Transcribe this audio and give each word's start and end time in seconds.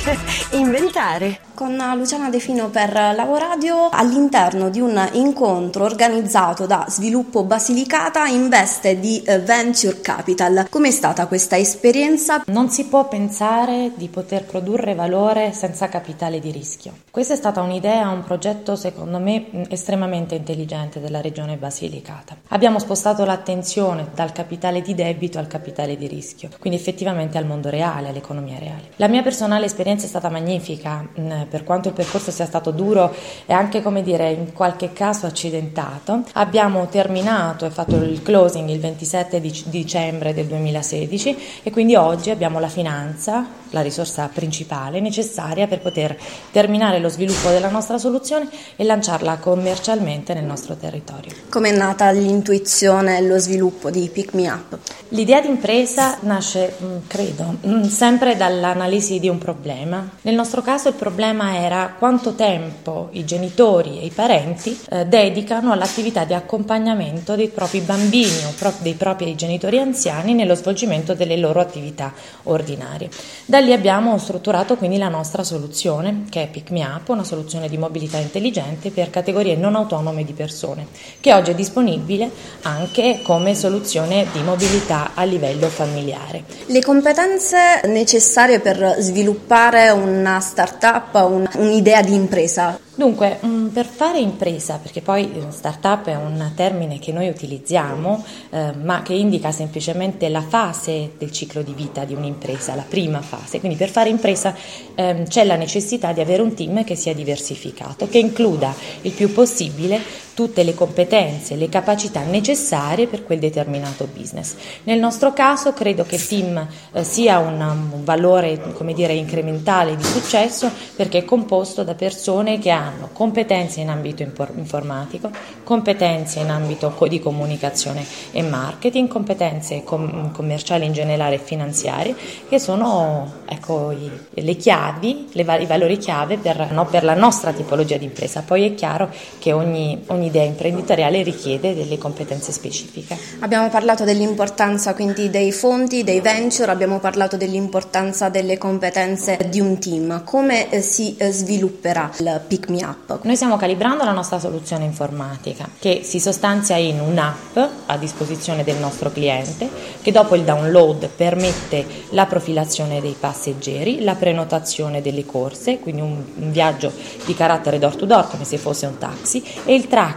inventare 0.52 1.48
con 1.60 1.76
Luciana 1.94 2.30
De 2.30 2.38
Fino 2.38 2.70
per 2.70 2.90
Lavoradio 2.90 3.90
all'interno 3.90 4.70
di 4.70 4.80
un 4.80 4.98
incontro 5.12 5.84
organizzato 5.84 6.64
da 6.64 6.86
Sviluppo 6.88 7.44
Basilicata 7.44 8.26
in 8.28 8.48
veste 8.48 8.98
di 8.98 9.22
eh, 9.22 9.40
Venture 9.40 10.00
Capital. 10.00 10.68
Com'è 10.70 10.90
stata 10.90 11.26
questa 11.26 11.58
esperienza? 11.58 12.42
Non 12.46 12.70
si 12.70 12.86
può 12.86 13.08
pensare 13.08 13.92
di 13.94 14.08
poter 14.08 14.46
produrre 14.46 14.94
valore 14.94 15.52
senza 15.52 15.90
capitale 15.90 16.40
di 16.40 16.50
rischio. 16.50 16.94
Questa 17.10 17.34
è 17.34 17.36
stata 17.36 17.60
un'idea, 17.60 18.08
un 18.08 18.24
progetto 18.24 18.74
secondo 18.74 19.18
me 19.18 19.68
estremamente 19.68 20.34
intelligente 20.34 20.98
della 20.98 21.20
regione 21.20 21.56
Basilicata. 21.56 22.38
Abbiamo 22.48 22.78
spostato 22.78 23.26
l'attenzione 23.26 24.06
dal 24.14 24.32
capitale 24.32 24.80
di 24.80 24.94
debito 24.94 25.38
al 25.38 25.46
capitale 25.46 25.98
di 25.98 26.06
rischio, 26.06 26.48
quindi 26.58 26.78
effettivamente 26.78 27.36
al 27.36 27.44
mondo 27.44 27.68
reale, 27.68 28.08
all'economia 28.08 28.58
reale. 28.58 28.92
La 28.96 29.08
mia 29.08 29.22
personale 29.22 29.66
esperienza 29.66 29.88
è 29.96 30.08
stata 30.08 30.28
magnifica 30.28 31.06
per 31.48 31.64
quanto 31.64 31.88
il 31.88 31.94
percorso 31.94 32.30
sia 32.30 32.46
stato 32.46 32.70
duro 32.70 33.14
e 33.46 33.52
anche, 33.52 33.82
come 33.82 34.02
dire, 34.02 34.30
in 34.30 34.52
qualche 34.52 34.92
caso 34.92 35.26
accidentato, 35.26 36.22
abbiamo 36.32 36.86
terminato 36.88 37.66
e 37.66 37.70
fatto 37.70 37.96
il 37.96 38.22
closing 38.22 38.68
il 38.68 38.80
27 38.80 39.40
di 39.40 39.64
dicembre 39.66 40.34
del 40.34 40.46
2016 40.46 41.36
e 41.62 41.70
quindi 41.70 41.94
oggi 41.96 42.30
abbiamo 42.30 42.60
la 42.60 42.68
finanza, 42.68 43.46
la 43.70 43.82
risorsa 43.82 44.28
principale 44.32 45.00
necessaria 45.00 45.66
per 45.66 45.80
poter 45.80 46.18
terminare 46.50 46.98
lo 46.98 47.08
sviluppo 47.08 47.48
della 47.48 47.70
nostra 47.70 47.98
soluzione 47.98 48.48
e 48.76 48.84
lanciarla 48.84 49.38
commercialmente 49.38 50.34
nel 50.34 50.44
nostro 50.44 50.76
territorio. 50.76 51.32
Come 51.48 51.70
è 51.70 51.76
nata 51.76 52.10
l'intuizione 52.10 53.18
e 53.18 53.22
lo 53.22 53.38
sviluppo 53.38 53.90
di 53.90 54.08
Pick 54.12 54.34
Me 54.34 54.48
Up? 54.50 54.78
L'idea 55.08 55.40
di 55.40 55.48
impresa 55.48 56.18
nasce, 56.20 56.74
mm, 56.82 56.96
credo, 57.06 57.56
mm, 57.66 57.82
sempre 57.84 58.36
dall'analisi 58.36 59.18
di 59.18 59.28
un 59.28 59.38
problema. 59.38 59.79
Nel 60.22 60.34
nostro 60.34 60.62
caso 60.62 60.88
il 60.88 60.94
problema 60.94 61.08
problema 61.30 61.56
era 61.56 61.94
quanto 61.98 62.34
tempo 62.34 63.08
i 63.12 63.24
genitori 63.24 64.00
e 64.00 64.06
i 64.06 64.10
parenti 64.10 64.78
eh, 64.90 65.06
dedicano 65.06 65.72
all'attività 65.72 66.24
di 66.24 66.34
accompagnamento 66.34 67.36
dei 67.36 67.48
propri 67.48 67.80
bambini 67.80 68.44
o 68.46 68.52
pro- 68.58 68.72
dei 68.78 68.94
propri 68.94 69.34
genitori 69.34 69.78
anziani 69.78 70.34
nello 70.34 70.54
svolgimento 70.54 71.14
delle 71.14 71.36
loro 71.36 71.60
attività 71.60 72.12
ordinarie. 72.44 73.10
Da 73.44 73.58
lì 73.58 73.72
abbiamo 73.72 74.16
strutturato 74.18 74.76
quindi 74.76 74.98
la 74.98 75.08
nostra 75.08 75.44
soluzione, 75.44 76.24
che 76.30 76.44
è 76.44 76.48
Pick 76.48 76.70
Me 76.70 76.84
Up, 76.84 77.08
una 77.08 77.24
soluzione 77.24 77.68
di 77.68 77.76
mobilità 77.76 78.18
intelligente 78.18 78.90
per 78.90 79.10
categorie 79.10 79.56
non 79.56 79.76
autonome 79.76 80.24
di 80.24 80.32
persone, 80.32 80.86
che 81.20 81.34
oggi 81.34 81.50
è 81.50 81.54
disponibile 81.54 82.30
anche 82.62 83.20
come 83.22 83.54
soluzione 83.54 84.26
di 84.32 84.42
mobilità 84.42 85.10
a 85.14 85.24
livello 85.24 85.68
familiare. 85.68 86.44
Le 86.66 86.80
competenze 86.80 87.82
necessarie 87.84 88.60
per 88.60 88.96
sviluppare 88.98 89.69
una 89.92 90.40
startup, 90.40 91.14
un, 91.14 91.48
un'idea 91.54 92.02
di 92.02 92.14
impresa 92.14 92.78
Dunque, 93.00 93.38
mm, 93.42 93.68
per 93.68 93.86
fare 93.86 94.18
impresa, 94.18 94.76
perché 94.76 95.00
poi 95.00 95.32
eh, 95.32 95.50
startup 95.50 96.04
è 96.04 96.16
un 96.16 96.52
termine 96.54 96.98
che 96.98 97.12
noi 97.12 97.28
utilizziamo, 97.28 98.22
eh, 98.50 98.72
ma 98.74 99.00
che 99.00 99.14
indica 99.14 99.50
semplicemente 99.52 100.28
la 100.28 100.42
fase 100.42 101.12
del 101.16 101.32
ciclo 101.32 101.62
di 101.62 101.72
vita 101.72 102.04
di 102.04 102.12
un'impresa, 102.12 102.74
la 102.74 102.84
prima 102.86 103.22
fase. 103.22 103.58
Quindi 103.58 103.78
per 103.78 103.88
fare 103.88 104.10
impresa 104.10 104.54
eh, 104.94 105.24
c'è 105.26 105.44
la 105.44 105.56
necessità 105.56 106.12
di 106.12 106.20
avere 106.20 106.42
un 106.42 106.52
team 106.52 106.84
che 106.84 106.94
sia 106.94 107.14
diversificato, 107.14 108.06
che 108.06 108.18
includa 108.18 108.74
il 109.00 109.12
più 109.12 109.32
possibile 109.32 109.98
tutte 110.40 110.62
le 110.62 110.74
competenze, 110.74 111.54
le 111.54 111.68
capacità 111.68 112.22
necessarie 112.22 113.06
per 113.06 113.26
quel 113.26 113.38
determinato 113.38 114.08
business. 114.10 114.54
Nel 114.84 114.98
nostro 114.98 115.34
caso 115.34 115.74
credo 115.74 116.04
che 116.04 116.16
team 116.16 116.66
eh, 116.92 117.04
sia 117.04 117.36
un, 117.40 117.60
un 117.60 118.04
valore, 118.04 118.58
dire, 118.94 119.12
incrementale 119.12 119.96
di 119.96 120.02
successo 120.02 120.70
perché 120.96 121.18
è 121.18 121.24
composto 121.26 121.84
da 121.84 121.94
persone 121.94 122.58
che 122.58 122.70
hanno 122.70 123.10
competenze 123.12 123.80
in 123.80 123.90
ambito 123.90 124.22
informatico, 124.22 125.30
competenze 125.62 126.40
in 126.40 126.48
ambito 126.48 126.96
di 127.06 127.20
comunicazione 127.20 128.02
e 128.30 128.40
marketing, 128.40 129.08
competenze 129.08 129.84
com- 129.84 130.32
commerciali 130.32 130.86
in 130.86 130.94
generale 130.94 131.34
e 131.34 131.38
finanziarie, 131.38 132.16
che 132.48 132.58
sono 132.58 133.40
ecco, 133.44 133.92
le 134.30 134.56
chiavi, 134.56 135.28
i 135.32 135.66
valori 135.66 135.98
chiave 135.98 136.38
per, 136.38 136.70
no, 136.70 136.86
per, 136.86 137.04
la 137.04 137.14
nostra 137.14 137.52
tipologia 137.52 137.96
di 137.96 138.04
impresa. 138.04 138.42
Poi 138.42 138.64
è 138.64 138.74
chiaro 138.74 139.10
che 139.38 139.52
ogni, 139.52 140.02
ogni 140.06 140.29
idea 140.30 140.44
imprenditoriale 140.44 141.22
richiede 141.22 141.74
delle 141.74 141.98
competenze 141.98 142.52
specifiche. 142.52 143.16
Abbiamo 143.40 143.68
parlato 143.68 144.04
dell'importanza 144.04 144.94
quindi 144.94 145.28
dei 145.28 145.52
fondi, 145.52 146.02
dei 146.04 146.20
venture, 146.20 146.70
abbiamo 146.70 146.98
parlato 146.98 147.36
dell'importanza 147.36 148.28
delle 148.28 148.56
competenze 148.56 149.36
di 149.48 149.60
un 149.60 149.78
team. 149.78 150.24
Come 150.24 150.70
eh, 150.70 150.80
si 150.80 151.16
eh, 151.16 151.30
svilupperà 151.32 152.10
il 152.18 152.40
Pick 152.46 152.68
Me 152.68 152.84
Up. 152.84 153.20
Noi 153.24 153.36
stiamo 153.36 153.56
calibrando 153.56 154.04
la 154.04 154.12
nostra 154.12 154.38
soluzione 154.38 154.84
informatica 154.84 155.68
che 155.78 156.00
si 156.04 156.20
sostanzia 156.20 156.76
in 156.76 157.00
un'app 157.00 157.58
a 157.86 157.96
disposizione 157.96 158.64
del 158.64 158.76
nostro 158.76 159.10
cliente 159.10 159.68
che 160.00 160.12
dopo 160.12 160.34
il 160.36 160.42
download 160.42 161.08
permette 161.08 161.84
la 162.10 162.26
profilazione 162.26 163.00
dei 163.00 163.16
passeggeri, 163.18 164.02
la 164.02 164.14
prenotazione 164.14 165.02
delle 165.02 165.26
corse, 165.26 165.78
quindi 165.78 166.00
un, 166.00 166.22
un 166.36 166.50
viaggio 166.52 166.92
di 167.24 167.34
carattere 167.34 167.78
door 167.78 167.96
to 167.96 168.06
door 168.06 168.28
come 168.28 168.44
se 168.44 168.56
fosse 168.58 168.86
un 168.86 168.98
taxi 168.98 169.42
e 169.64 169.74
il 169.74 169.88
tracking 169.88 170.09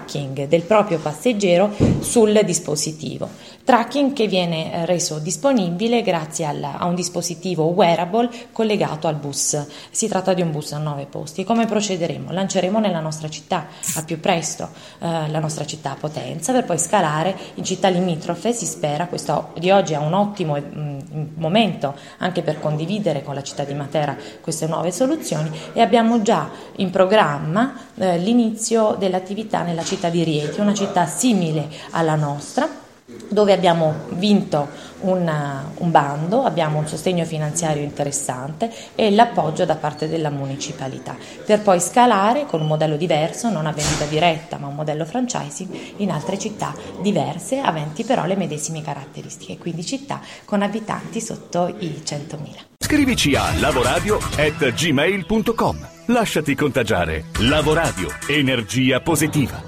del 0.48 0.64
proprio 0.64 1.00
passeggero 1.00 1.72
sul 2.00 2.42
dispositivo. 2.44 3.30
Tracking 3.64 4.12
che 4.12 4.28
viene 4.28 4.74
eh, 4.74 4.86
reso 4.86 5.20
disponibile 5.20 6.02
grazie 6.02 6.44
alla, 6.44 6.78
a 6.78 6.86
un 6.86 6.96
dispositivo 6.96 7.64
wearable 7.68 8.30
collegato 8.52 9.08
al 9.08 9.16
bus. 9.16 9.66
Si 9.90 10.10
tratta 10.10 10.34
di 10.34 10.42
un 10.42 10.52
bus 10.52 10.74
a 10.74 10.80
9 10.80 11.06
posti. 11.06 11.46
Come 11.46 11.66
procederemo? 11.66 12.34
Lanceremo 12.34 12.80
nella 12.80 13.00
nostra 13.00 13.30
città 13.30 13.68
al 13.96 14.04
più 14.04 14.20
presto, 14.20 14.70
eh, 15.00 15.30
la 15.30 15.40
nostra 15.40 15.66
città 15.66 15.92
a 15.92 15.96
Potenza, 15.96 16.52
per 16.52 16.66
poi 16.66 16.78
scalare 16.78 17.38
in 17.54 17.64
città 17.64 17.88
limitrofe. 17.88 18.52
Si 18.52 18.66
spera, 18.66 19.08
questo 19.08 19.54
di 19.58 19.72
oggi 19.72 19.94
è 19.94 19.98
un 19.98 20.14
ottimo 20.14 20.58
mm, 20.60 21.28
momento 21.36 21.96
anche 22.18 22.42
per 22.42 22.60
condividere 22.60 23.24
con 23.24 23.34
la 23.34 23.44
città 23.44 23.64
di 23.64 23.74
Matera 23.74 24.18
queste 24.42 24.68
nuove 24.68 24.92
soluzioni 24.92 25.50
e 25.72 25.80
abbiamo 25.80 26.22
già 26.22 26.50
in 26.78 26.90
programma 26.90 27.76
eh, 27.96 28.18
l'inizio 28.18 28.98
dell'attività 29.00 29.62
nella 29.62 29.83
città 29.84 30.10
di 30.10 30.24
Rieti, 30.24 30.60
una 30.60 30.74
città 30.74 31.06
simile 31.06 31.70
alla 31.92 32.16
nostra 32.16 32.82
dove 33.30 33.52
abbiamo 33.52 34.06
vinto 34.12 34.70
una, 35.02 35.70
un 35.78 35.92
bando, 35.92 36.44
abbiamo 36.44 36.80
un 36.80 36.88
sostegno 36.88 37.26
finanziario 37.26 37.84
interessante 37.84 38.72
e 38.96 39.12
l'appoggio 39.12 39.66
da 39.66 39.76
parte 39.76 40.08
della 40.08 40.30
municipalità, 40.30 41.18
per 41.46 41.60
poi 41.62 41.82
scalare 41.82 42.46
con 42.46 42.62
un 42.62 42.68
modello 42.68 42.96
diverso, 42.96 43.50
non 43.50 43.66
a 43.66 43.74
vendita 43.74 44.06
diretta 44.06 44.58
ma 44.58 44.68
un 44.68 44.76
modello 44.76 45.04
franchising 45.04 45.96
in 45.98 46.12
altre 46.12 46.40
città 46.40 46.74
diverse, 47.02 47.60
aventi 47.60 48.06
però 48.06 48.26
le 48.26 48.38
medesime 48.38 48.82
caratteristiche, 48.82 49.58
quindi 49.58 49.86
città 49.86 50.22
con 50.46 50.62
abitanti 50.62 51.20
sotto 51.20 51.76
i 51.80 52.02
100.000. 52.06 52.38
Scrivici 52.80 53.36
a 53.36 53.52
lavoradio.gmail.com 53.60 55.88
Lasciati 56.08 56.54
contagiare. 56.54 57.28
Lavoradio. 57.40 58.10
Energia 58.28 59.00
positiva. 59.00 59.58